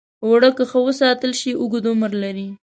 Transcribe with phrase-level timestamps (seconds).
[0.25, 2.47] اوړه که ښه وساتل شي، اوږد عمر لري